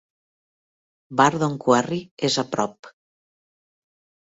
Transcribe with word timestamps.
Bardon 1.21 1.59
Quarry 1.67 2.01
és 2.31 2.41
a 2.45 2.47
prop. 2.57 2.93